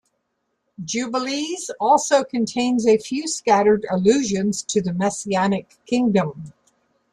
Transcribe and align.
"Jubilees" 0.83 1.69
also 1.79 2.23
contains 2.23 2.87
a 2.87 2.97
few 2.97 3.27
scattered 3.27 3.85
allusions 3.87 4.63
to 4.63 4.81
the 4.81 4.93
Messianic 4.93 5.77
kingdom. 5.85 6.53